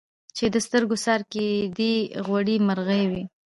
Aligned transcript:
چي 0.35 0.45
د 0.53 0.55
سترګو 0.65 0.95
څار 1.03 1.21
کېدی 1.31 1.93
غوړي 2.25 2.55
مرغې 2.67 3.03
وې 3.09 3.23